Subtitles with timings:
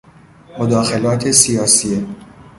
[0.59, 2.05] مداخلات سیاسیه